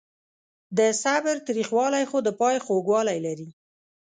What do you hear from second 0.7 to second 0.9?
د